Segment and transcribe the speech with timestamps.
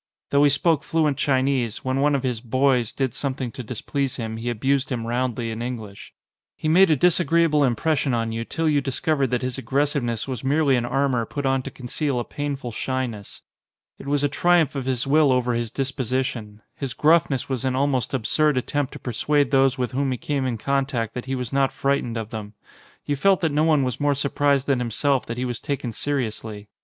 [0.31, 4.37] Though he spoke fluent Chinese, when one of his "boys" did something to displease him
[4.37, 6.11] he abused him roundly in English.
[6.57, 10.75] He made a disagreeable impression on you till you discovered that his aggressiveness was merely
[10.75, 13.43] an armour put on to conceal a painful shyness.
[13.99, 16.63] It was a triumph of his will over his disposition.
[16.75, 20.57] His gruffness was an almost absurd attempt to persuade those with whom he came in
[20.57, 22.55] contact that he was not fright ened of them.
[23.05, 26.69] You felt that no one was more surprised than himself that he was taken seriously.